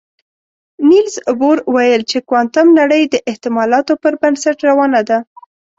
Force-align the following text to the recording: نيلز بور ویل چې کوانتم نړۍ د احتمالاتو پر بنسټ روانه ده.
نيلز 0.87 1.15
بور 1.39 1.57
ویل 1.73 2.01
چې 2.11 2.17
کوانتم 2.29 2.67
نړۍ 2.79 3.03
د 3.07 3.15
احتمالاتو 3.29 3.93
پر 4.01 4.13
بنسټ 4.21 4.57
روانه 4.69 5.01
ده. 5.09 5.17